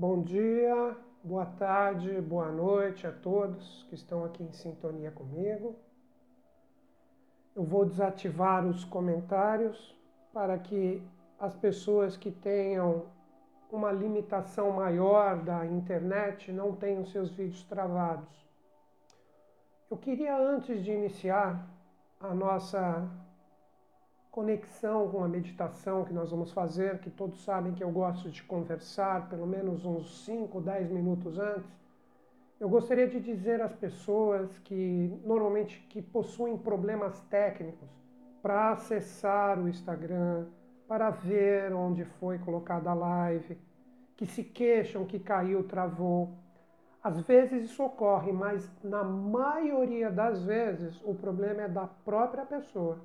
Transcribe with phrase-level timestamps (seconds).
[0.00, 5.76] Bom dia, boa tarde, boa noite a todos que estão aqui em sintonia comigo.
[7.54, 9.94] Eu vou desativar os comentários
[10.32, 11.06] para que
[11.38, 13.08] as pessoas que tenham
[13.70, 18.34] uma limitação maior da internet não tenham seus vídeos travados.
[19.90, 21.68] Eu queria, antes de iniciar
[22.18, 23.06] a nossa
[24.30, 28.42] conexão com a meditação que nós vamos fazer, que todos sabem que eu gosto de
[28.44, 31.70] conversar pelo menos uns 5, 10 minutos antes,
[32.60, 37.88] eu gostaria de dizer às pessoas que normalmente que possuem problemas técnicos
[38.42, 40.46] para acessar o Instagram,
[40.86, 43.58] para ver onde foi colocada a live,
[44.16, 46.34] que se queixam que caiu, travou.
[47.02, 53.00] Às vezes isso ocorre, mas na maioria das vezes o problema é da própria pessoa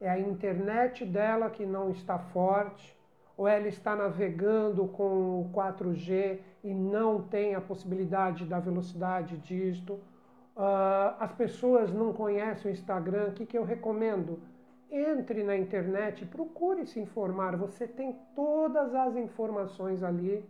[0.00, 2.96] é a internet dela que não está forte,
[3.36, 9.94] ou ela está navegando com o 4G e não tem a possibilidade da velocidade disto.
[10.56, 14.40] Uh, as pessoas não conhecem o Instagram, o que, que eu recomendo?
[14.90, 17.56] Entre na internet, procure se informar.
[17.56, 20.44] Você tem todas as informações ali.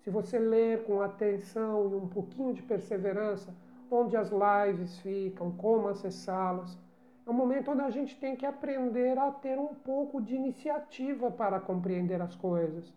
[0.00, 3.54] Se você ler com atenção e um pouquinho de perseverança,
[3.88, 6.76] onde as lives ficam, como acessá-las,
[7.24, 11.30] é um momento onde a gente tem que aprender a ter um pouco de iniciativa
[11.30, 12.92] para compreender as coisas.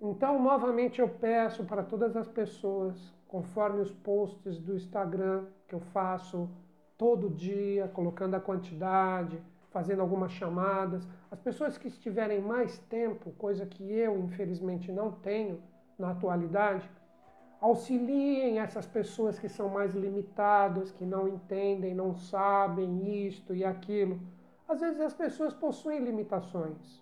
[0.00, 5.80] Então, novamente, eu peço para todas as pessoas, conforme os posts do Instagram que eu
[5.80, 6.50] faço
[6.96, 13.64] todo dia, colocando a quantidade, fazendo algumas chamadas, as pessoas que estiverem mais tempo, coisa
[13.66, 15.62] que eu, infelizmente, não tenho
[15.98, 16.88] na atualidade,
[17.62, 24.20] auxiliem essas pessoas que são mais limitadas, que não entendem, não sabem isto e aquilo.
[24.68, 27.00] Às vezes as pessoas possuem limitações.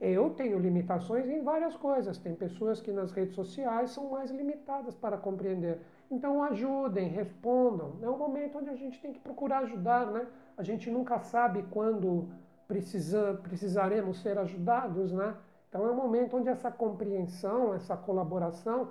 [0.00, 2.16] Eu tenho limitações em várias coisas.
[2.16, 5.78] Tem pessoas que nas redes sociais são mais limitadas para compreender.
[6.10, 7.96] Então ajudem, respondam.
[8.00, 10.26] É um momento onde a gente tem que procurar ajudar, né?
[10.56, 12.28] A gente nunca sabe quando
[12.66, 15.34] precisa, precisaremos ser ajudados, né?
[15.68, 18.88] Então é um momento onde essa compreensão, essa colaboração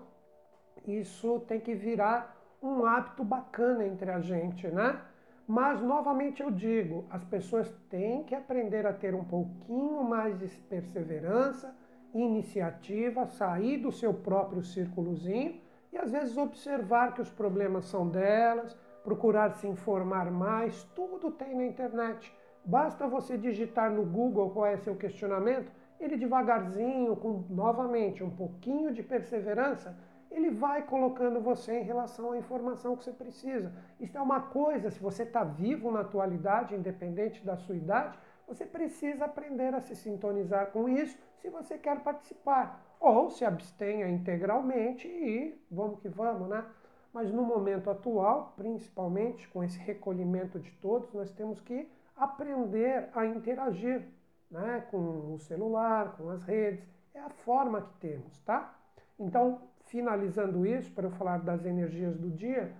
[0.91, 4.99] isso tem que virar um hábito bacana entre a gente, né?
[5.47, 10.47] Mas, novamente, eu digo: as pessoas têm que aprender a ter um pouquinho mais de
[10.47, 11.75] perseverança,
[12.13, 15.61] iniciativa, sair do seu próprio círculozinho
[15.93, 20.83] e, às vezes, observar que os problemas são delas, procurar se informar mais.
[20.95, 22.33] Tudo tem na internet.
[22.65, 28.91] Basta você digitar no Google qual é seu questionamento, ele devagarzinho, com novamente um pouquinho
[28.91, 29.95] de perseverança,
[30.35, 33.71] ele vai colocando você em relação à informação que você precisa.
[33.99, 38.65] Isso é uma coisa, se você está vivo na atualidade, independente da sua idade, você
[38.65, 42.83] precisa aprender a se sintonizar com isso se você quer participar.
[42.99, 46.65] Ou se abstenha integralmente e vamos que vamos, né?
[47.13, 53.25] Mas no momento atual, principalmente com esse recolhimento de todos, nós temos que aprender a
[53.25, 54.05] interagir
[54.51, 54.85] né?
[54.91, 56.85] com o celular, com as redes.
[57.13, 58.77] É a forma que temos, tá?
[59.17, 59.61] Então,
[59.95, 62.73] finalizando isso, para eu falar das energias do dia,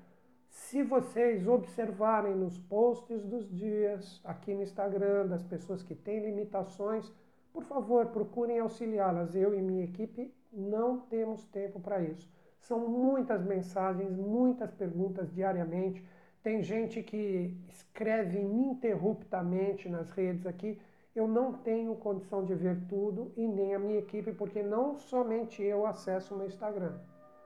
[0.49, 7.09] se vocês observarem nos posts dos dias, aqui no Instagram, das pessoas que têm limitações,
[7.53, 9.33] por favor, procurem auxiliá-las.
[9.33, 12.29] Eu e minha equipe não temos tempo para isso.
[12.59, 16.05] São muitas mensagens, muitas perguntas diariamente.
[16.43, 20.77] Tem gente que escreve ininterruptamente nas redes aqui
[21.15, 25.63] eu não tenho condição de ver tudo e nem a minha equipe, porque não somente
[25.63, 26.97] eu acesso o meu Instagram.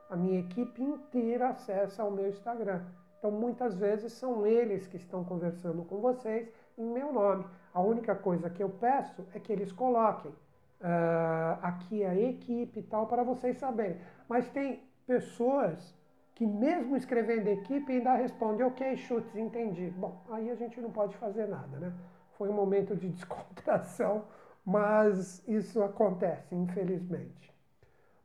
[0.10, 2.84] A minha equipe inteira acessa o meu Instagram.
[3.20, 7.46] Então, muitas vezes são eles que estão conversando com vocês em meu nome.
[7.74, 12.84] A única coisa que eu peço é que eles coloquem uh, aqui a equipe e
[12.84, 13.98] tal, para vocês saberem.
[14.28, 15.96] Mas tem pessoas
[16.34, 19.92] que, mesmo escrevendo equipe, ainda respondem: Ok, chutes, entendi.
[19.92, 21.94] Bom, aí a gente não pode fazer nada, né?
[22.40, 24.24] Foi um momento de descontração,
[24.66, 27.54] mas isso acontece, infelizmente.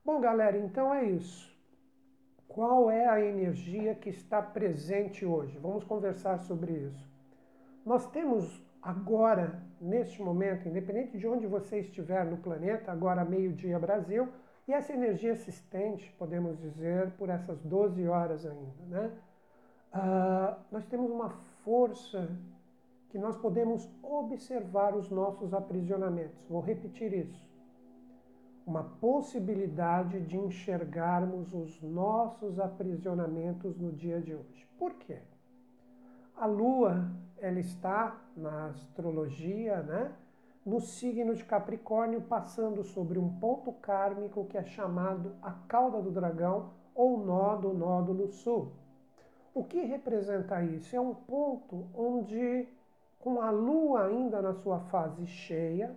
[0.04, 1.52] Bom, galera, então é isso.
[2.46, 5.58] Qual é a energia que está presente hoje?
[5.58, 7.04] Vamos conversar sobre isso.
[7.84, 14.28] Nós temos agora, neste momento, independente de onde você estiver no planeta, agora meio-dia Brasil,
[14.68, 18.84] e essa energia se estende, podemos dizer, por essas 12 horas ainda.
[18.86, 19.10] Né?
[19.92, 21.30] Uh, nós temos uma
[21.64, 22.30] força
[23.14, 26.44] que nós podemos observar os nossos aprisionamentos.
[26.50, 27.48] Vou repetir isso.
[28.66, 34.68] Uma possibilidade de enxergarmos os nossos aprisionamentos no dia de hoje.
[34.76, 35.18] Por quê?
[36.34, 37.08] A Lua,
[37.38, 40.12] ela está na astrologia, né?
[40.66, 46.10] no signo de Capricórnio, passando sobre um ponto kármico que é chamado a cauda do
[46.10, 48.72] dragão ou nó do nódulo sul.
[49.54, 50.96] O que representa isso?
[50.96, 52.66] É um ponto onde,
[53.24, 55.96] com a lua ainda na sua fase cheia,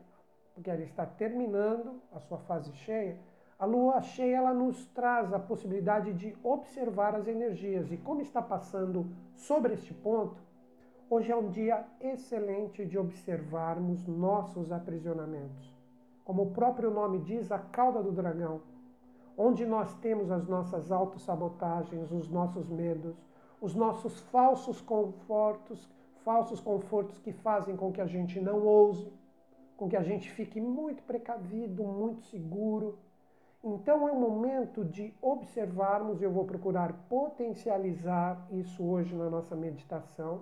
[0.53, 3.19] porque ela está terminando a sua fase cheia,
[3.59, 7.91] a lua cheia ela nos traz a possibilidade de observar as energias.
[7.91, 10.37] E como está passando sobre este ponto,
[11.09, 15.75] hoje é um dia excelente de observarmos nossos aprisionamentos.
[16.23, 18.61] Como o próprio nome diz, a cauda do dragão,
[19.37, 23.17] onde nós temos as nossas autossabotagens, os nossos medos,
[23.59, 25.89] os nossos falsos confortos,
[26.27, 29.09] falsos confortos que fazem com que a gente não ouse,
[29.77, 32.99] com que a gente fique muito precavido, muito seguro.
[33.63, 40.41] Então é um momento de observarmos, eu vou procurar potencializar isso hoje na nossa meditação,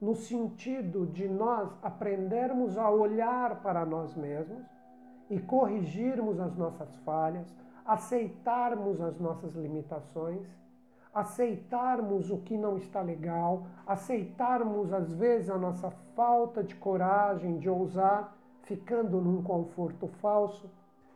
[0.00, 4.64] no sentido de nós aprendermos a olhar para nós mesmos
[5.28, 7.52] e corrigirmos as nossas falhas,
[7.84, 10.46] aceitarmos as nossas limitações,
[11.14, 17.68] aceitarmos o que não está legal, aceitarmos às vezes a nossa falta de coragem de
[17.68, 20.70] ousar, ficando num conforto falso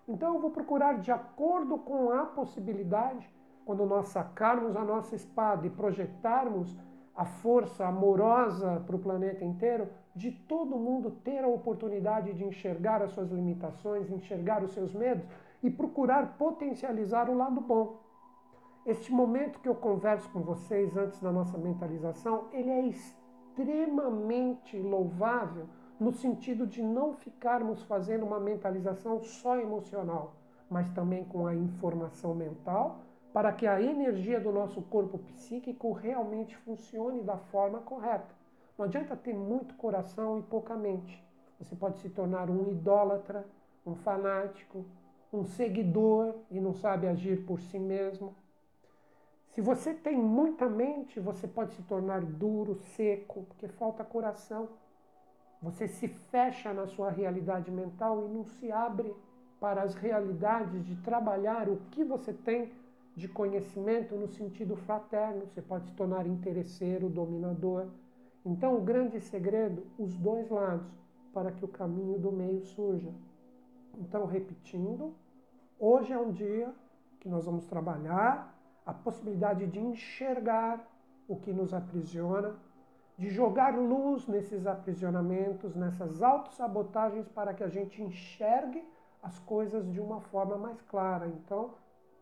[0.09, 3.29] então eu vou procurar, de acordo com a possibilidade,
[3.65, 6.77] quando nós sacarmos a nossa espada e projetarmos
[7.15, 13.01] a força amorosa para o planeta inteiro, de todo mundo ter a oportunidade de enxergar
[13.01, 15.25] as suas limitações, enxergar os seus medos
[15.63, 18.01] e procurar potencializar o lado bom.
[18.85, 25.69] Este momento que eu converso com vocês antes da nossa mentalização, ele é extremamente louvável
[26.01, 30.35] no sentido de não ficarmos fazendo uma mentalização só emocional,
[30.69, 32.99] mas também com a informação mental,
[33.33, 38.35] para que a energia do nosso corpo psíquico realmente funcione da forma correta.
[38.77, 41.25] Não adianta ter muito coração e pouca mente.
[41.61, 43.47] Você pode se tornar um idólatra,
[43.87, 44.85] um fanático,
[45.33, 48.35] um seguidor e não sabe agir por si mesmo.
[49.53, 54.71] Se você tem muita mente, você pode se tornar duro, seco, porque falta coração.
[55.61, 59.15] Você se fecha na sua realidade mental e não se abre
[59.61, 62.73] para as realidades de trabalhar o que você tem
[63.15, 65.47] de conhecimento no sentido fraterno.
[65.47, 67.89] Você pode se tornar interesseiro, dominador.
[68.47, 70.91] Então, o grande segredo, os dois lados,
[71.31, 73.13] para que o caminho do meio surja.
[73.99, 75.15] Então, repetindo,
[75.79, 76.75] hoje é um dia
[77.21, 78.52] que nós vamos trabalhar
[78.85, 80.87] a possibilidade de enxergar
[81.29, 82.55] o que nos aprisiona
[83.19, 88.83] de jogar luz nesses aprisionamentos, nessas autossabotagens, para que a gente enxergue
[89.23, 91.29] as coisas de uma forma mais clara.
[91.29, 91.71] Então,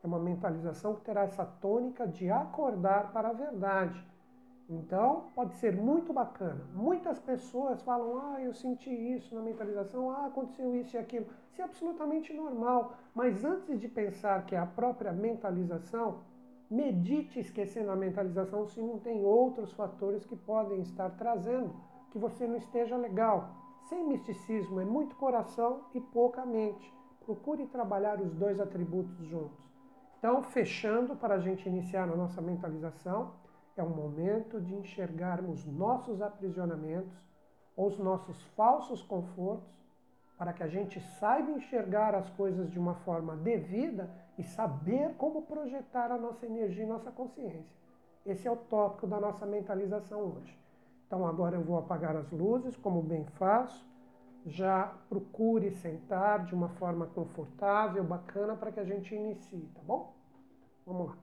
[0.03, 4.05] é uma mentalização que terá essa tônica de acordar para a verdade.
[4.69, 6.65] Então, pode ser muito bacana.
[6.75, 11.27] Muitas pessoas falam: ah, eu senti isso na mentalização, ah, aconteceu isso e aquilo.
[11.51, 12.95] Isso é absolutamente normal.
[13.15, 16.21] Mas antes de pensar que é a própria mentalização,
[16.71, 21.75] Medite esquecendo a mentalização se não tem outros fatores que podem estar trazendo
[22.13, 23.57] que você não esteja legal.
[23.89, 26.95] Sem misticismo é muito coração e pouca mente.
[27.25, 29.69] Procure trabalhar os dois atributos juntos.
[30.17, 33.33] Então, fechando para a gente iniciar a nossa mentalização,
[33.77, 37.19] é um momento de enxergarmos nossos aprisionamentos
[37.75, 39.81] ou os nossos falsos confortos
[40.39, 44.09] para que a gente saiba enxergar as coisas de uma forma devida
[44.41, 47.77] e saber como projetar a nossa energia e nossa consciência.
[48.25, 50.59] Esse é o tópico da nossa mentalização hoje.
[51.07, 53.87] Então agora eu vou apagar as luzes, como bem faço.
[54.47, 60.15] Já procure sentar de uma forma confortável, bacana, para que a gente inicie, tá bom?
[60.87, 61.19] Vamos lá.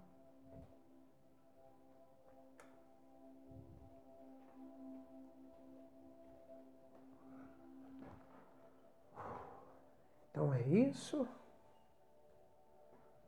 [10.30, 11.28] Então é isso.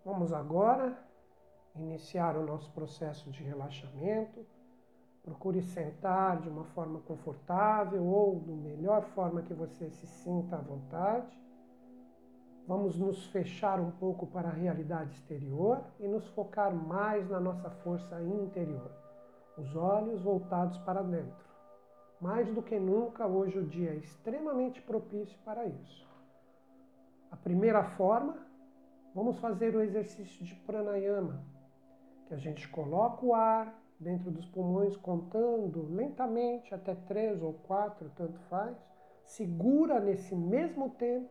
[0.06, 0.98] Vamos agora
[1.76, 4.46] iniciar o nosso processo de relaxamento.
[5.22, 10.60] Procure sentar de uma forma confortável ou da melhor forma que você se sinta à
[10.60, 11.38] vontade.
[12.66, 17.70] Vamos nos fechar um pouco para a realidade exterior e nos focar mais na nossa
[17.70, 18.92] força interior,
[19.58, 21.50] os olhos voltados para dentro.
[22.22, 26.08] Mais do que nunca, hoje o dia é extremamente propício para isso.
[27.32, 28.38] A primeira forma,
[29.14, 31.44] vamos fazer o exercício de pranayama,
[32.28, 38.12] que a gente coloca o ar dentro dos pulmões contando lentamente até três ou quatro,
[38.16, 38.78] tanto faz,
[39.24, 41.30] segura nesse mesmo tempo,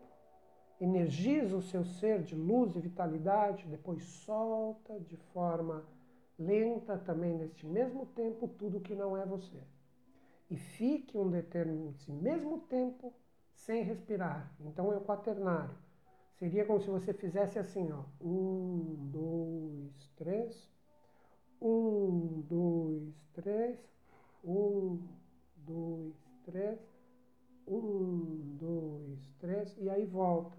[0.81, 5.85] energiza o seu ser de luz e vitalidade, depois solta de forma
[6.39, 9.61] lenta também neste mesmo tempo tudo que não é você.
[10.51, 13.13] E fique um determinado, mesmo tempo
[13.53, 14.55] sem respirar.
[14.61, 15.77] Então é o quaternário.
[16.39, 18.05] Seria como se você fizesse assim, ó.
[18.21, 20.71] Um, dois, três.
[21.61, 23.77] Um, dois, três.
[24.45, 25.01] Um,
[25.57, 26.15] dois,
[26.45, 26.79] três.
[27.67, 29.77] Um, dois, três.
[29.79, 30.57] E aí volta.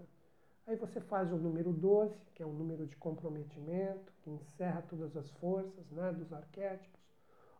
[0.66, 5.16] Aí você faz o número 12, que é um número de comprometimento, que encerra todas
[5.16, 7.00] as forças né, dos arquétipos.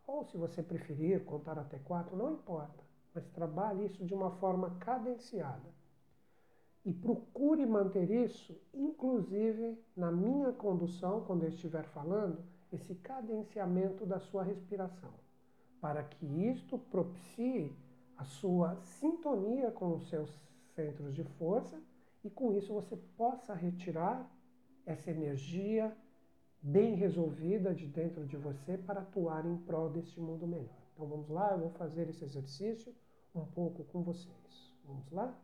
[0.07, 2.85] Ou, se você preferir, contar até quatro, não importa.
[3.15, 5.80] Mas trabalhe isso de uma forma cadenciada.
[6.85, 14.19] E procure manter isso, inclusive na minha condução, quando eu estiver falando, esse cadenciamento da
[14.19, 15.11] sua respiração,
[15.81, 17.73] para que isto propicie
[18.17, 20.31] a sua sintonia com os seus
[20.75, 21.81] centros de força
[22.23, 24.31] e com isso você possa retirar
[24.87, 25.95] essa energia
[26.63, 30.77] bem resolvida de dentro de você para atuar em prol deste mundo melhor.
[30.93, 32.95] Então vamos lá, eu vou fazer esse exercício
[33.35, 34.75] um pouco com vocês.
[34.85, 35.35] Vamos lá?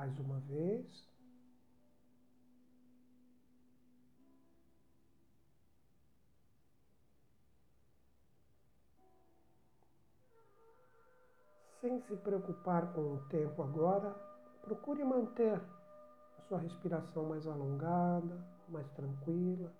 [0.00, 1.06] Mais uma vez.
[11.82, 14.14] Sem se preocupar com o tempo agora,
[14.62, 15.60] procure manter
[16.38, 19.70] a sua respiração mais alongada, mais tranquila.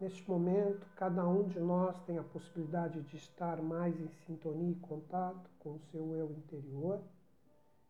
[0.00, 4.76] Neste momento, cada um de nós tem a possibilidade de estar mais em sintonia e
[4.76, 7.02] contato com o seu eu interior.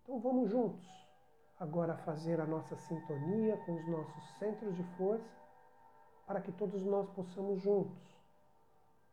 [0.03, 1.08] Então vamos juntos
[1.59, 5.37] agora fazer a nossa sintonia com os nossos centros de força,
[6.27, 8.09] para que todos nós possamos juntos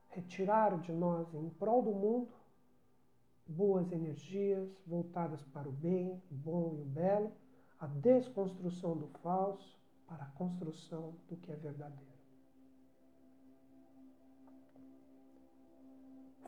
[0.09, 2.29] retirar de nós, em prol do mundo,
[3.47, 7.31] boas energias voltadas para o bem, o bom e o belo,
[7.79, 12.15] a desconstrução do falso para a construção do que é verdadeiro.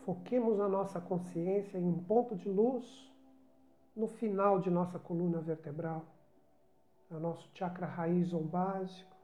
[0.06, 3.12] Foquemos a nossa consciência em um ponto de luz
[3.98, 6.06] no final de nossa coluna vertebral,
[7.10, 9.18] é o nosso chakra raiz ou básico,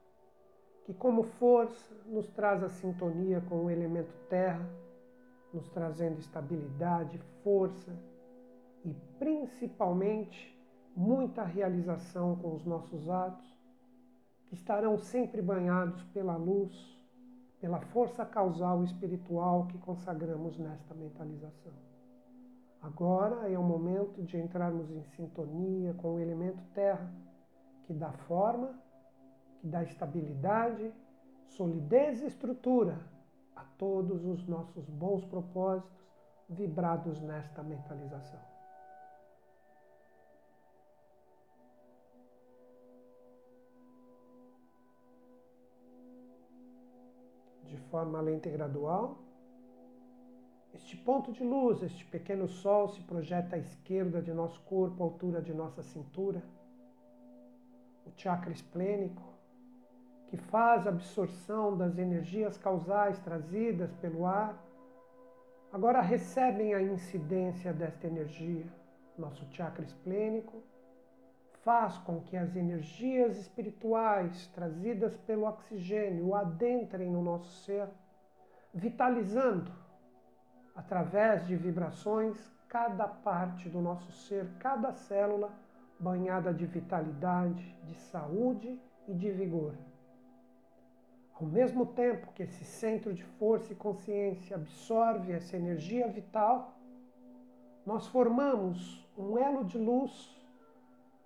[0.84, 4.68] que como força nos traz a sintonia com o elemento terra,
[5.52, 7.96] nos trazendo estabilidade, força
[8.84, 10.52] e principalmente
[10.96, 13.46] muita realização com os nossos atos,
[14.46, 16.74] que estarão sempre banhados pela luz,
[17.60, 21.83] pela força causal espiritual que consagramos nesta mentalização.
[22.84, 27.10] Agora é o momento de entrarmos em sintonia com o elemento terra,
[27.84, 28.78] que dá forma,
[29.58, 30.92] que dá estabilidade,
[31.46, 33.00] solidez e estrutura
[33.56, 35.90] a todos os nossos bons propósitos
[36.46, 38.40] vibrados nesta mentalização.
[47.62, 49.23] De forma lenta e gradual,
[50.74, 55.06] este ponto de luz, este pequeno sol se projeta à esquerda de nosso corpo, à
[55.06, 56.42] altura de nossa cintura.
[58.04, 59.22] O chakra esplênico,
[60.26, 64.60] que faz a absorção das energias causais trazidas pelo ar,
[65.72, 68.66] agora recebem a incidência desta energia.
[69.16, 70.60] Nosso chakra esplênico
[71.62, 77.88] faz com que as energias espirituais trazidas pelo oxigênio adentrem no nosso ser,
[78.74, 79.83] vitalizando
[80.74, 82.36] através de vibrações,
[82.68, 85.52] cada parte do nosso ser, cada célula
[85.98, 89.74] banhada de vitalidade, de saúde e de vigor.
[91.34, 96.74] Ao mesmo tempo que esse centro de força e consciência absorve essa energia vital,
[97.86, 100.34] nós formamos um elo de luz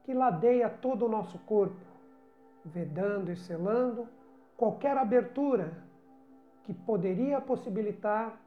[0.05, 1.81] que ladeia todo o nosso corpo,
[2.65, 4.09] vedando e selando
[4.57, 5.73] qualquer abertura
[6.65, 8.39] que poderia possibilitar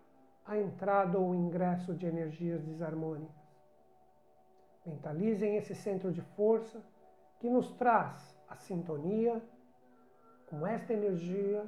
[0.46, 3.36] a entrada ou ingresso de energias desarmônicas.
[4.86, 6.82] Mentalizem esse centro de força
[7.40, 9.42] que nos traz a sintonia
[10.48, 11.66] com esta energia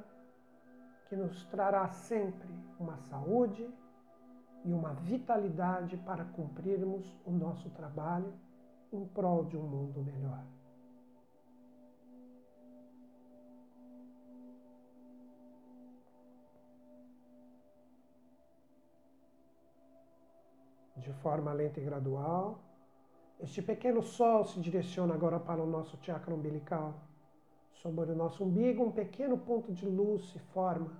[1.08, 3.68] que nos trará sempre uma saúde
[4.64, 8.32] e uma vitalidade para cumprirmos o nosso trabalho
[8.92, 10.42] em prol de um mundo melhor.
[21.04, 22.58] De forma lenta e gradual,
[23.38, 26.94] este pequeno sol se direciona agora para o nosso chakra umbilical.
[27.82, 30.90] Sobre o nosso umbigo, um pequeno ponto de luz se forma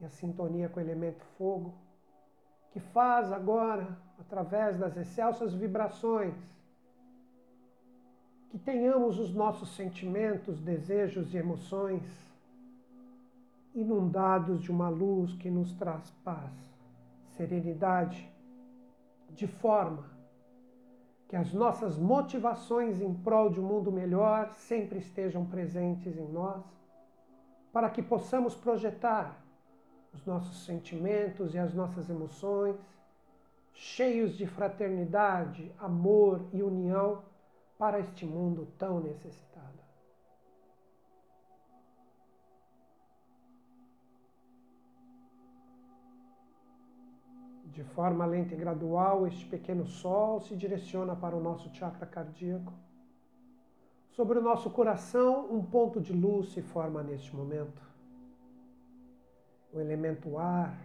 [0.00, 1.74] e a sintonia com o elemento fogo,
[2.72, 6.34] que faz agora, através das excelsas vibrações,
[8.50, 12.02] que tenhamos os nossos sentimentos, desejos e emoções
[13.76, 16.52] inundados de uma luz que nos traz paz,
[17.36, 18.28] serenidade,
[19.30, 20.10] de forma
[21.28, 26.64] que as nossas motivações em prol de um mundo melhor sempre estejam presentes em nós,
[27.72, 29.38] para que possamos projetar
[30.14, 32.76] os nossos sentimentos e as nossas emoções,
[33.74, 37.22] cheios de fraternidade, amor e união
[37.78, 39.77] para este mundo tão necessitado.
[47.72, 52.72] De forma lenta e gradual, este pequeno sol se direciona para o nosso chakra cardíaco.
[54.10, 57.80] Sobre o nosso coração, um ponto de luz se forma neste momento.
[59.72, 60.76] O elemento ar,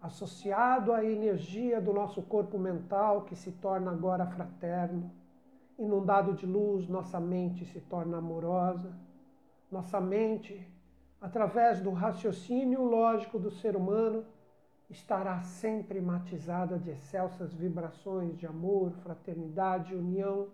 [0.00, 5.10] associado à energia do nosso corpo mental que se torna agora fraterno.
[5.78, 8.92] Inundado de luz, nossa mente se torna amorosa.
[9.70, 10.66] Nossa mente,
[11.20, 14.24] através do raciocínio lógico do ser humano,
[14.90, 20.48] estará sempre matizada de excelsas vibrações de amor, fraternidade união,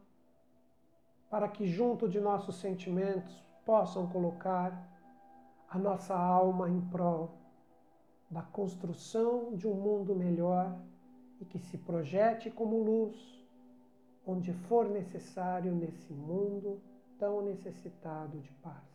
[1.30, 4.90] para que junto de nossos sentimentos possam colocar
[5.68, 7.32] a nossa alma em prol
[8.30, 10.76] da construção de um mundo melhor
[11.40, 13.34] e que se projete como luz
[14.26, 16.80] onde for necessário nesse mundo
[17.18, 18.93] tão necessitado de paz.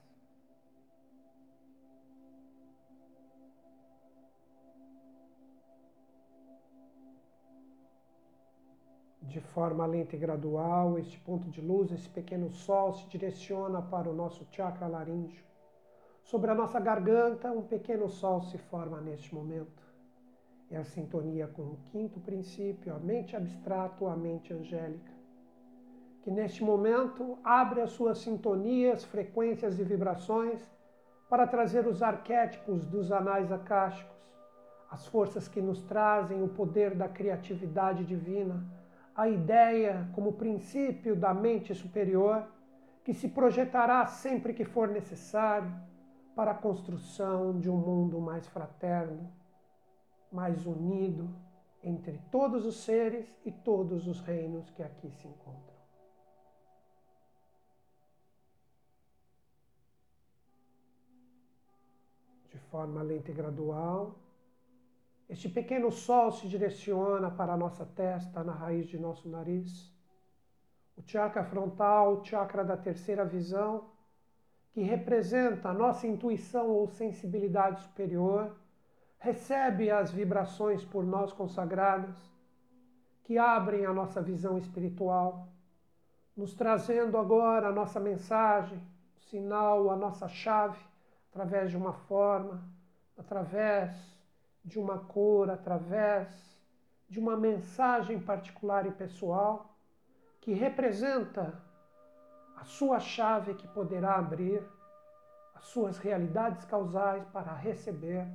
[9.29, 14.09] De forma lenta e gradual, este ponto de luz, esse pequeno sol, se direciona para
[14.09, 15.43] o nosso chakra laríngeo.
[16.23, 19.83] Sobre a nossa garganta, um pequeno sol se forma neste momento.
[20.71, 25.13] É a sintonia com o quinto princípio, a mente abstrato, a mente angélica,
[26.23, 30.59] que neste momento abre as suas sintonias, frequências e vibrações
[31.29, 34.17] para trazer os arquétipos dos anais acásticos,
[34.89, 38.78] as forças que nos trazem o poder da criatividade divina
[39.19, 42.47] a ideia como princípio da mente superior
[43.03, 45.69] que se projetará sempre que for necessário
[46.33, 49.29] para a construção de um mundo mais fraterno,
[50.31, 51.29] mais unido
[51.83, 55.75] entre todos os seres e todos os reinos que aqui se encontram.
[62.49, 64.15] De forma lenta e gradual,
[65.29, 69.93] este pequeno sol se direciona para a nossa testa, na raiz de nosso nariz.
[70.97, 73.91] O chakra frontal, o chakra da terceira visão,
[74.71, 78.55] que representa a nossa intuição ou sensibilidade superior,
[79.19, 82.17] recebe as vibrações por nós consagradas,
[83.23, 85.47] que abrem a nossa visão espiritual,
[86.35, 88.81] nos trazendo agora a nossa mensagem,
[89.15, 90.79] o sinal, a nossa chave,
[91.29, 92.63] através de uma forma,
[93.15, 94.18] através
[94.63, 96.27] de uma cor, através
[97.07, 99.75] de uma mensagem particular e pessoal
[100.41, 101.61] que representa
[102.55, 104.63] a sua chave que poderá abrir
[105.55, 108.27] as suas realidades causais para receber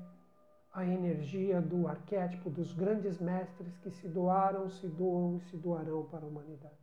[0.72, 6.04] a energia do arquétipo dos grandes mestres que se doaram, se doam e se doarão
[6.06, 6.74] para a humanidade.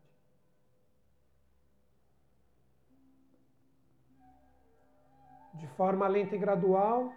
[5.56, 7.12] De forma lenta e gradual,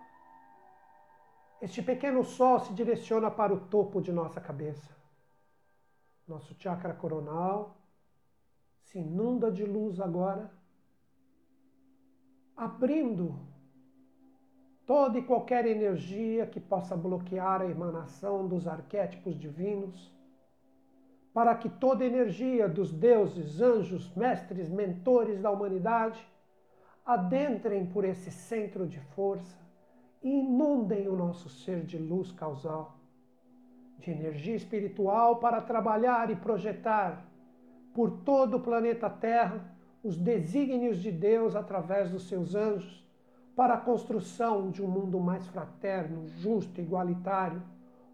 [1.64, 4.94] este pequeno sol se direciona para o topo de nossa cabeça.
[6.28, 7.78] Nosso chakra coronal
[8.82, 10.52] se inunda de luz agora,
[12.54, 13.34] abrindo
[14.84, 20.12] toda e qualquer energia que possa bloquear a emanação dos arquétipos divinos,
[21.32, 26.28] para que toda energia dos deuses, anjos, mestres, mentores da humanidade
[27.06, 29.63] adentrem por esse centro de força
[30.24, 32.96] inundem o nosso ser de luz causal,
[33.98, 37.26] de energia espiritual para trabalhar e projetar
[37.92, 43.04] por todo o planeta Terra os desígnios de Deus através dos seus anjos
[43.54, 47.62] para a construção de um mundo mais fraterno, justo, igualitário,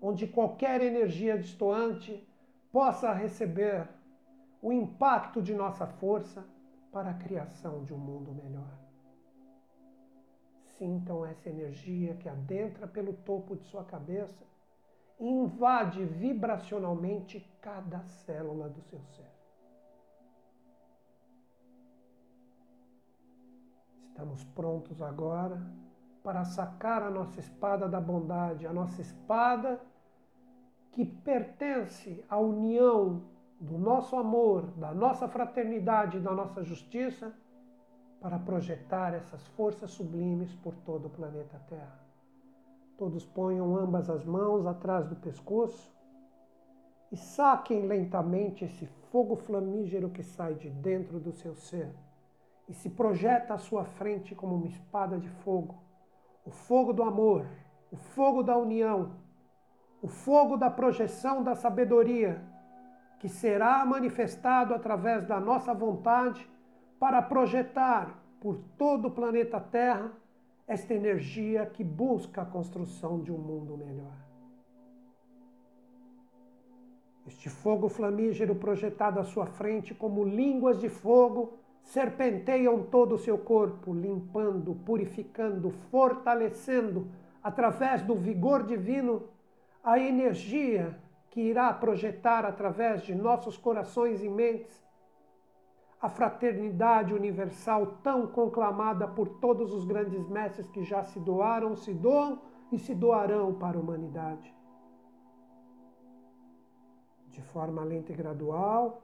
[0.02, 2.26] onde qualquer energia destoante
[2.70, 3.88] possa receber
[4.60, 6.44] o impacto de nossa força
[6.92, 8.79] para a criação de um mundo melhor
[10.80, 14.42] sintam essa energia que adentra pelo topo de sua cabeça
[15.20, 19.30] invade vibracionalmente cada célula do seu ser.
[24.08, 25.60] Estamos prontos agora
[26.22, 29.78] para sacar a nossa espada da bondade, a nossa espada
[30.92, 33.22] que pertence à união
[33.60, 37.34] do nosso amor, da nossa fraternidade, da nossa justiça,
[38.20, 41.98] para projetar essas forças sublimes por todo o planeta Terra.
[42.98, 45.90] Todos ponham ambas as mãos atrás do pescoço
[47.10, 51.90] e saquem lentamente esse fogo flamígero que sai de dentro do seu ser
[52.68, 55.82] e se projeta à sua frente como uma espada de fogo.
[56.44, 57.46] O fogo do amor,
[57.90, 59.12] o fogo da união,
[60.02, 62.40] o fogo da projeção da sabedoria,
[63.18, 66.48] que será manifestado através da nossa vontade
[67.00, 70.12] para projetar por todo o planeta Terra
[70.68, 74.12] esta energia que busca a construção de um mundo melhor.
[77.26, 83.38] Este fogo flamígero projetado à sua frente como línguas de fogo serpenteiam todo o seu
[83.38, 87.10] corpo, limpando, purificando, fortalecendo,
[87.42, 89.28] através do vigor divino,
[89.82, 90.98] a energia
[91.30, 94.89] que irá projetar através de nossos corações e mentes
[96.00, 101.92] a fraternidade universal tão conclamada por todos os grandes mestres que já se doaram, se
[101.92, 102.40] doam
[102.72, 104.54] e se doarão para a humanidade.
[107.28, 109.02] De forma lenta e gradual,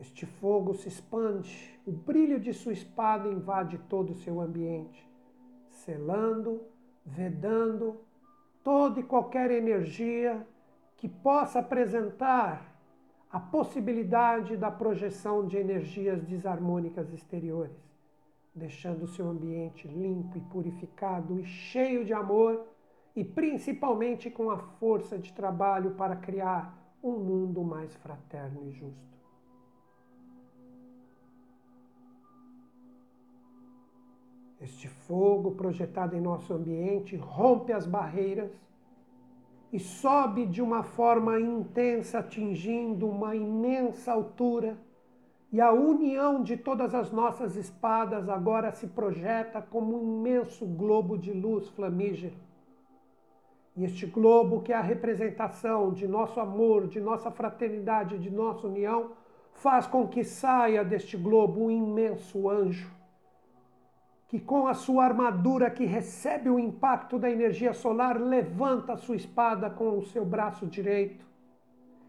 [0.00, 5.08] este fogo se expande, o brilho de sua espada invade todo o seu ambiente,
[5.70, 6.60] selando,
[7.04, 8.00] vedando
[8.64, 10.46] toda e qualquer energia
[10.96, 12.75] que possa apresentar
[13.36, 17.76] a possibilidade da projeção de energias desarmônicas exteriores,
[18.54, 22.66] deixando o seu ambiente limpo e purificado e cheio de amor
[23.14, 26.62] e principalmente com a força de trabalho para criar
[27.02, 29.18] um mundo mais fraterno e justo.
[34.62, 38.50] Este fogo projetado em nosso ambiente rompe as barreiras
[39.76, 44.78] e sobe de uma forma intensa, atingindo uma imensa altura.
[45.52, 51.18] E a união de todas as nossas espadas agora se projeta como um imenso globo
[51.18, 52.34] de luz flamígero.
[53.76, 58.66] E este globo, que é a representação de nosso amor, de nossa fraternidade, de nossa
[58.66, 59.10] união,
[59.52, 62.95] faz com que saia deste globo um imenso anjo
[64.28, 69.16] que com a sua armadura que recebe o impacto da energia solar, levanta a sua
[69.16, 71.24] espada com o seu braço direito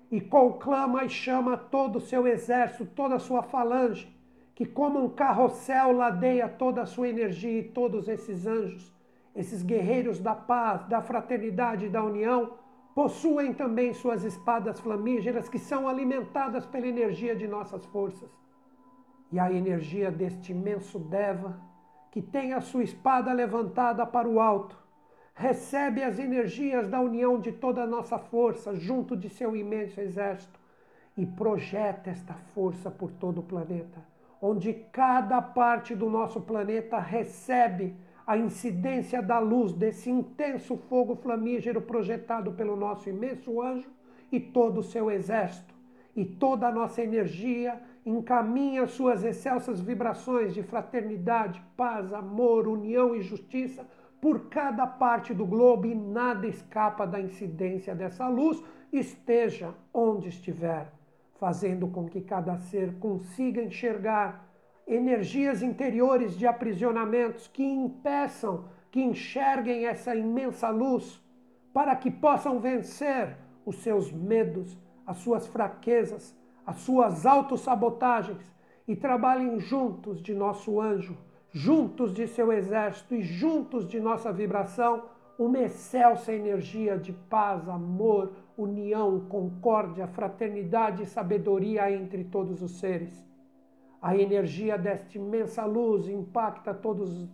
[0.09, 4.11] e conclama e chama todo o seu exército, toda a sua falange,
[4.55, 8.91] que como um carrossel ladeia toda a sua energia e todos esses anjos,
[9.35, 12.53] esses guerreiros da paz, da fraternidade e da união,
[12.95, 18.31] possuem também suas espadas flamígeras que são alimentadas pela energia de nossas forças.
[19.31, 21.61] E a energia deste imenso Deva
[22.17, 24.75] que tem a sua espada levantada para o alto,
[25.35, 30.59] recebe as energias da união de toda a nossa força junto de seu imenso exército
[31.15, 34.03] e projeta esta força por todo o planeta,
[34.41, 41.83] onde cada parte do nosso planeta recebe a incidência da luz desse intenso fogo flamígero
[41.83, 43.91] projetado pelo nosso imenso anjo
[44.31, 45.75] e todo o seu exército,
[46.17, 53.21] e toda a nossa energia encaminha suas excelsas vibrações de fraternidade, paz, amor, união e
[53.21, 53.87] justiça
[54.19, 58.59] por cada parte do globo e nada escapa da incidência dessa luz,
[58.91, 60.91] esteja onde estiver,
[61.39, 64.49] fazendo com que cada ser consiga enxergar
[64.87, 71.21] energias interiores de aprisionamentos que impeçam que enxerguem essa imensa luz,
[71.71, 74.75] para que possam vencer os seus medos,
[75.07, 78.53] as suas fraquezas, as suas autossabotagens
[78.85, 81.17] e trabalhem juntos de nosso anjo,
[81.49, 85.05] juntos de seu exército e juntos de nossa vibração,
[85.39, 93.25] uma excelsa energia de paz, amor, união, concórdia, fraternidade e sabedoria entre todos os seres.
[94.01, 97.29] A energia desta imensa luz impacta todos os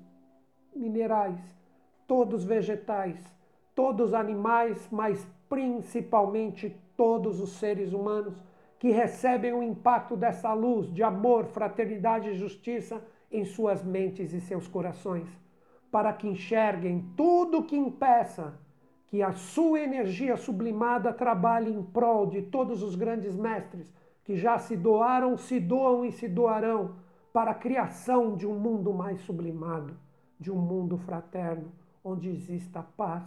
[0.75, 1.39] minerais,
[2.05, 3.17] todos os vegetais,
[3.73, 8.36] todos os animais, mas principalmente todos os seres humanos
[8.79, 13.01] que recebem o impacto dessa luz de amor, fraternidade e justiça
[13.32, 15.27] em suas mentes e seus corações,
[15.89, 18.60] para que enxerguem tudo que impeça
[19.08, 24.58] que a sua energia sublimada trabalhe em prol de todos os grandes mestres que já
[24.58, 26.95] se doaram, se doam e se doarão
[27.32, 29.95] para a criação de um mundo mais sublimado,
[30.39, 31.71] de um mundo fraterno,
[32.03, 33.23] onde exista paz,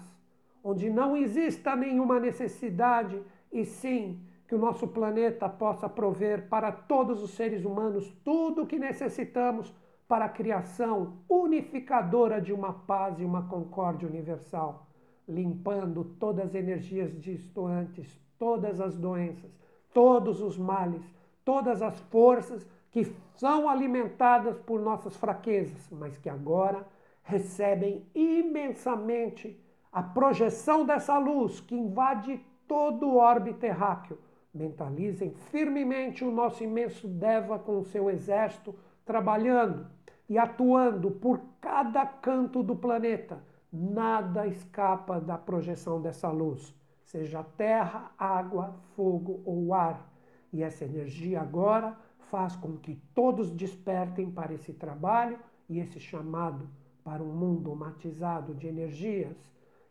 [0.62, 3.22] onde não exista nenhuma necessidade,
[3.56, 8.66] e sim que o nosso planeta possa prover para todos os seres humanos tudo o
[8.66, 9.74] que necessitamos
[10.06, 14.86] para a criação unificadora de uma paz e uma concórdia universal,
[15.26, 19.50] limpando todas as energias distantes, todas as doenças,
[19.92, 21.02] todos os males,
[21.44, 26.86] todas as forças que são alimentadas por nossas fraquezas, mas que agora
[27.22, 29.58] recebem imensamente
[29.90, 34.18] a projeção dessa luz que invade todo o orbe terráqueo.
[34.52, 38.74] Mentalizem firmemente o nosso imenso Deva com o seu exército
[39.04, 39.86] trabalhando
[40.28, 43.42] e atuando por cada canto do planeta.
[43.72, 50.10] Nada escapa da projeção dessa luz, seja terra, água, fogo ou ar.
[50.52, 51.96] E essa energia agora
[52.30, 56.68] faz com que todos despertem para esse trabalho e esse chamado
[57.04, 59.36] para um mundo matizado de energias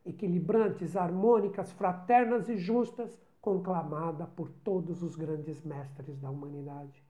[0.05, 7.03] equilibrantes, harmônicas, fraternas e justas, conclamada por todos os grandes mestres da humanidade.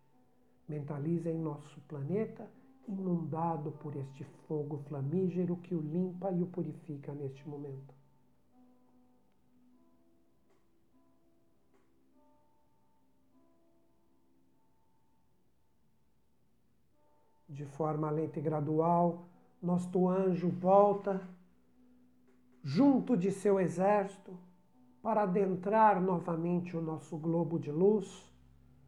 [0.67, 2.49] Mentalizem nosso planeta
[2.88, 7.93] inundado por este fogo flamígero que o limpa e o purifica neste momento.
[17.47, 19.29] De forma lenta e gradual,
[19.62, 21.21] nosso anjo volta
[22.65, 24.36] junto de seu exército
[24.99, 28.28] para adentrar novamente o nosso globo de luz,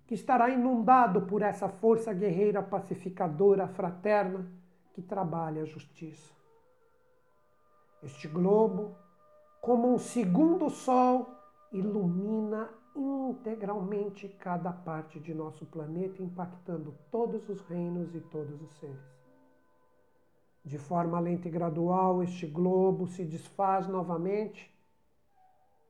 [0.07, 4.51] que estará inundado por essa força guerreira pacificadora fraterna
[4.93, 6.33] que trabalha a justiça.
[8.01, 8.95] Este globo,
[9.61, 11.29] como um segundo sol,
[11.71, 19.16] ilumina integralmente cada parte de nosso planeta, impactando todos os reinos e todos os seres.
[20.67, 24.69] De forma lenta e gradual, este globo se desfaz novamente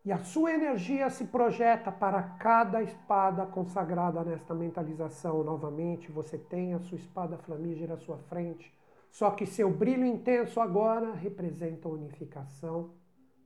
[0.06, 5.44] e a sua energia se projeta para cada espada consagrada nesta mentalização.
[5.44, 8.72] Novamente, você tem a sua espada flamígera à sua frente,
[9.10, 12.92] só que seu brilho intenso agora representa a unificação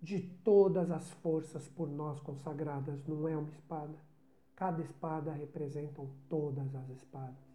[0.02, 3.08] de todas as forças por nós consagradas.
[3.08, 3.96] Não é uma espada.
[4.54, 7.50] Cada espada representa todas as espadas.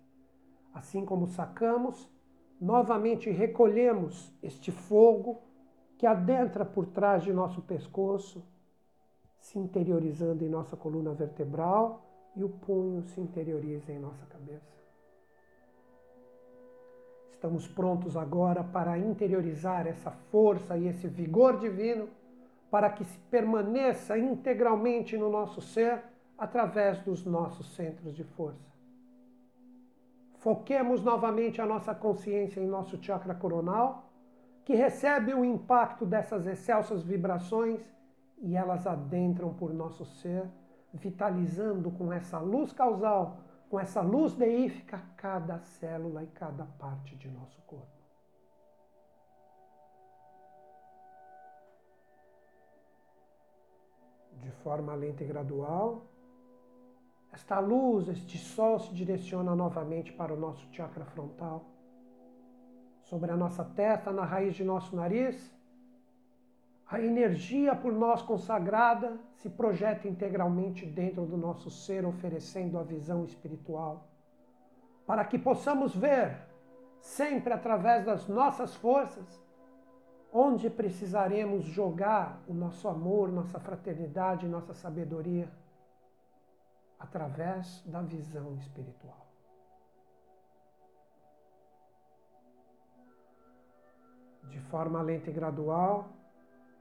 [0.72, 2.15] Assim como sacamos
[2.60, 5.42] novamente recolhemos este fogo
[5.98, 8.44] que adentra por trás de nosso pescoço,
[9.38, 12.02] se interiorizando em nossa coluna vertebral
[12.34, 14.76] e o punho se interioriza em nossa cabeça.
[17.30, 22.08] Estamos prontos agora para interiorizar essa força e esse vigor divino
[22.70, 26.02] para que se permaneça integralmente no nosso ser
[26.36, 28.75] através dos nossos centros de força.
[30.38, 34.10] Foquemos novamente a nossa consciência em nosso chakra coronal,
[34.64, 37.80] que recebe o impacto dessas excelsas vibrações
[38.38, 40.44] e elas adentram por nosso ser,
[40.92, 47.28] vitalizando com essa luz causal, com essa luz deífica, cada célula e cada parte de
[47.28, 47.86] nosso corpo.
[54.40, 56.06] De forma lenta e gradual,
[57.36, 61.66] esta luz, este sol se direciona novamente para o nosso chakra frontal.
[63.02, 65.54] Sobre a nossa testa, na raiz de nosso nariz,
[66.86, 73.22] a energia por nós consagrada se projeta integralmente dentro do nosso ser, oferecendo a visão
[73.26, 74.08] espiritual,
[75.06, 76.38] para que possamos ver,
[77.00, 79.44] sempre através das nossas forças,
[80.32, 85.50] onde precisaremos jogar o nosso amor, nossa fraternidade, nossa sabedoria
[86.98, 89.26] através da visão espiritual.
[94.44, 96.08] De forma lenta e gradual,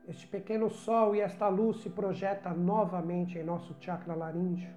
[0.07, 4.73] este pequeno sol e esta luz se projeta novamente em nosso chakra laríngeo.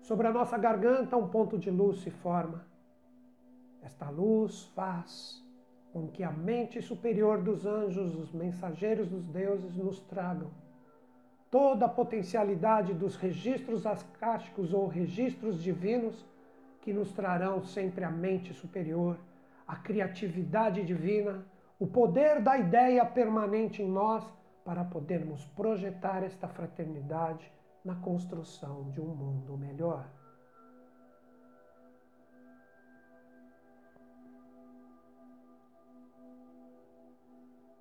[0.00, 2.64] Sobre a nossa garganta, um ponto de luz se forma.
[3.82, 5.44] Esta luz faz
[5.92, 10.50] com que a mente superior dos anjos, os mensageiros dos deuses, nos tragam
[11.50, 16.24] toda a potencialidade dos registros ascásticos ou registros divinos
[16.80, 19.18] que nos trarão sempre a mente superior,
[19.66, 21.44] a criatividade divina,
[21.78, 24.24] o poder da ideia permanente em nós
[24.64, 27.50] para podermos projetar esta fraternidade
[27.84, 30.08] na construção de um mundo melhor.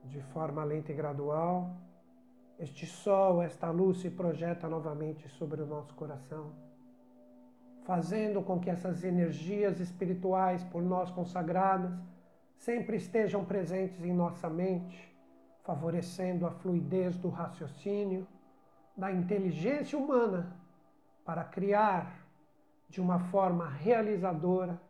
[0.06, 1.78] De forma lenta e gradual,
[2.60, 6.52] este sol, esta luz se projeta novamente sobre o nosso coração,
[7.86, 11.98] fazendo com que essas energias espirituais por nós consagradas
[12.58, 15.10] sempre estejam presentes em nossa mente,
[15.64, 18.28] favorecendo a fluidez do raciocínio,
[18.96, 20.54] da inteligência humana
[21.24, 22.28] para criar
[22.90, 24.82] de uma forma realizadora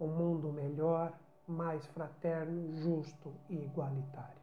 [0.00, 1.12] um mundo melhor,
[1.46, 4.37] mais fraterno, justo e igualitário.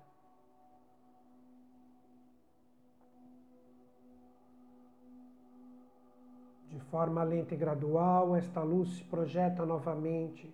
[6.75, 10.53] De forma lenta e gradual, esta luz se projeta novamente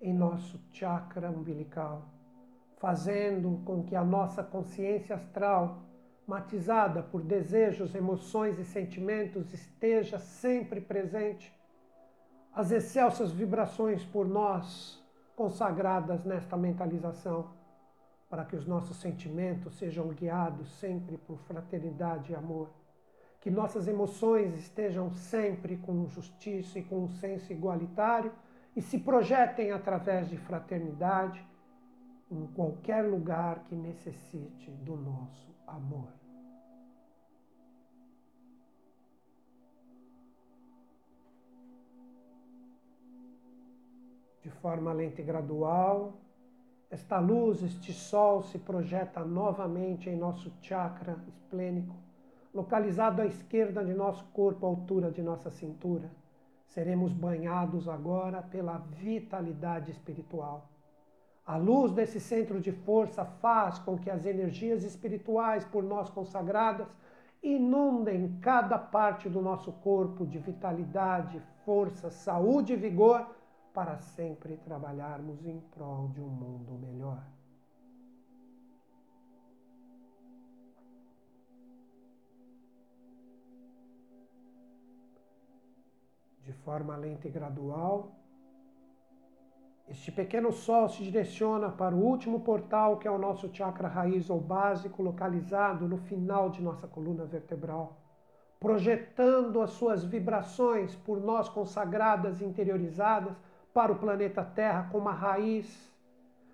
[0.00, 2.08] em nosso chakra umbilical,
[2.78, 5.82] fazendo com que a nossa consciência astral,
[6.26, 11.54] matizada por desejos, emoções e sentimentos, esteja sempre presente.
[12.54, 14.98] As excelsas vibrações por nós
[15.36, 17.50] consagradas nesta mentalização,
[18.30, 22.79] para que os nossos sentimentos sejam guiados sempre por fraternidade e amor
[23.40, 28.32] que nossas emoções estejam sempre com justiça e com um senso igualitário
[28.76, 31.44] e se projetem através de fraternidade
[32.30, 36.08] em qualquer lugar que necessite do nosso amor.
[44.42, 46.20] De forma lenta e gradual,
[46.90, 52.09] esta luz, este sol se projeta novamente em nosso chakra esplênico
[52.52, 56.10] localizado à esquerda de nosso corpo, à altura de nossa cintura.
[56.66, 60.68] Seremos banhados agora pela vitalidade espiritual.
[61.46, 66.96] A luz desse centro de força faz com que as energias espirituais por nós consagradas
[67.42, 73.26] inundem cada parte do nosso corpo de vitalidade, força, saúde e vigor
[73.72, 77.22] para sempre trabalharmos em prol de um mundo melhor.
[86.44, 88.12] De forma lenta e gradual.
[89.88, 94.30] Este pequeno sol se direciona para o último portal, que é o nosso chakra raiz
[94.30, 97.96] ou básico, localizado no final de nossa coluna vertebral,
[98.60, 103.36] projetando as suas vibrações por nós consagradas e interiorizadas
[103.74, 105.92] para o planeta Terra como a raiz,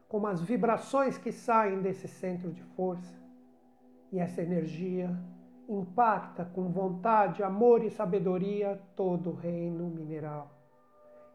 [0.09, 3.15] como as vibrações que saem desse centro de força.
[4.13, 5.15] E essa energia
[5.69, 10.51] impacta com vontade, amor e sabedoria todo o reino mineral.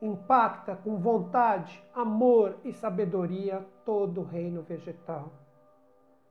[0.02, 5.32] Impacta com vontade, amor e sabedoria todo o reino vegetal.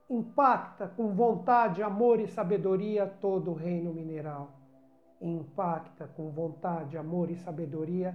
[0.09, 4.51] Impacta com vontade, amor e sabedoria todo o reino mineral.
[5.21, 8.15] Impacta com vontade, amor e sabedoria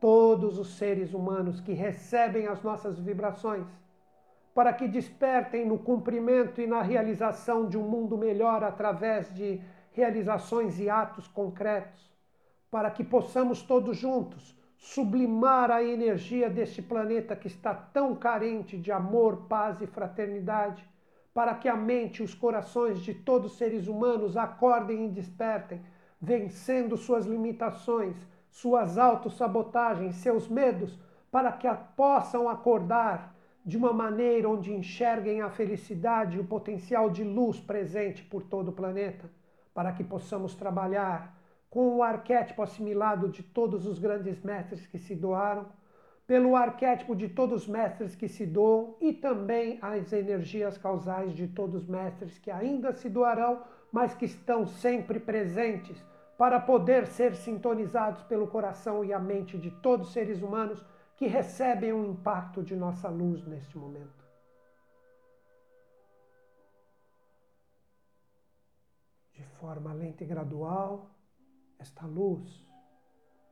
[0.00, 3.66] todos os seres humanos que recebem as nossas vibrações
[4.54, 9.60] para que despertem no cumprimento e na realização de um mundo melhor através de
[9.92, 12.10] realizações e atos concretos,
[12.70, 18.90] para que possamos todos juntos sublimar a energia deste planeta que está tão carente de
[18.90, 20.88] amor, paz e fraternidade,
[21.34, 25.82] para que a mente e os corações de todos os seres humanos acordem e despertem,
[26.20, 28.16] vencendo suas limitações,
[28.50, 30.98] suas autossabotagens, seus medos,
[31.30, 37.22] para que possam acordar de uma maneira onde enxerguem a felicidade e o potencial de
[37.22, 39.30] luz presente por todo o planeta,
[39.74, 45.14] para que possamos trabalhar com o arquétipo assimilado de todos os grandes mestres que se
[45.14, 45.66] doaram,
[46.26, 51.48] pelo arquétipo de todos os mestres que se doam e também as energias causais de
[51.48, 56.00] todos os mestres que ainda se doarão, mas que estão sempre presentes
[56.38, 60.84] para poder ser sintonizados pelo coração e a mente de todos os seres humanos
[61.20, 64.24] que recebem o impacto de nossa luz neste momento.
[69.34, 71.10] De forma lenta e gradual,
[71.78, 72.66] esta luz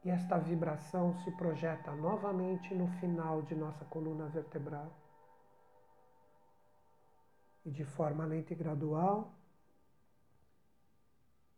[0.03, 4.91] e esta vibração se projeta novamente no final de nossa coluna vertebral.
[7.67, 9.35] E de forma lenta e gradual,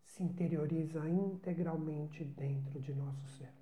[0.03, 3.60] se interioriza integralmente dentro de nosso ser.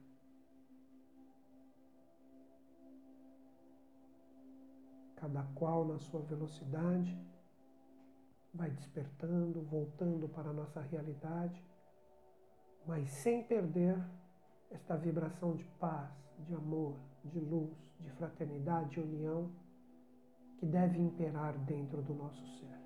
[5.20, 7.18] Cada qual na sua velocidade,
[8.54, 11.64] vai despertando, voltando para a nossa realidade,
[12.88, 13.98] mas sem perder
[14.72, 16.10] esta vibração de paz,
[16.40, 16.96] de amor,
[17.26, 19.52] de luz, de fraternidade, de união
[20.58, 22.80] que deve imperar dentro do nosso ser.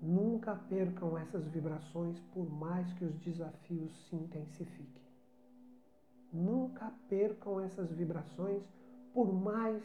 [0.00, 5.02] Nunca percam essas vibrações por mais que os desafios se intensifiquem.
[6.32, 8.62] Nunca percam essas vibrações
[9.14, 9.82] por mais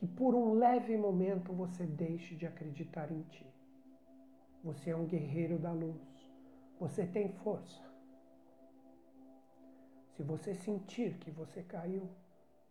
[0.00, 3.46] que por um leve momento você deixe de acreditar em ti.
[4.64, 6.00] Você é um guerreiro da luz.
[6.80, 7.82] Você tem força.
[10.16, 12.08] Se você sentir que você caiu,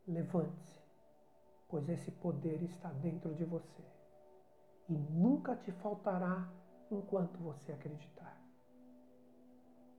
[0.08, 0.82] levante-se,
[1.68, 3.84] pois esse poder está dentro de você.
[4.90, 6.52] e nunca te faltará
[6.90, 8.36] enquanto você acreditar.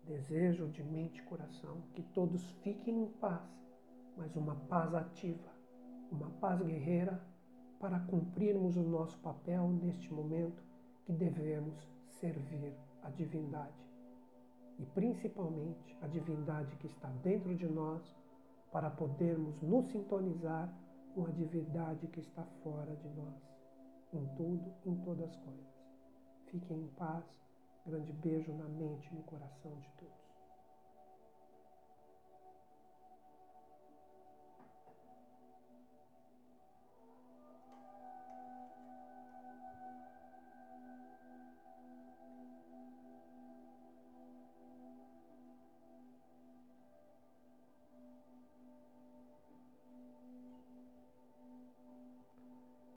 [0.04, 3.48] Desejo de mente e coração que todos fiquem em paz,
[4.16, 5.59] mas uma paz ativa,
[6.11, 7.20] uma paz guerreira
[7.78, 10.62] para cumprirmos o nosso papel neste momento
[11.04, 13.88] que devemos servir a divindade.
[14.78, 18.02] E principalmente a divindade que está dentro de nós
[18.70, 20.72] para podermos nos sintonizar
[21.14, 23.58] com a divindade que está fora de nós,
[24.12, 25.80] em tudo, em todas as coisas.
[26.46, 27.24] Fiquem em paz.
[27.86, 30.19] Grande beijo na mente e no coração de todos.